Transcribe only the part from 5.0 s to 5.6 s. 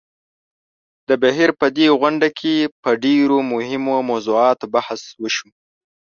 وشو.